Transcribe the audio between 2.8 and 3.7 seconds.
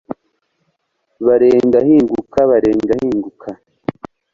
ahinguka